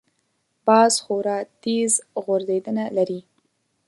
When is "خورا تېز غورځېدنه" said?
1.03-2.85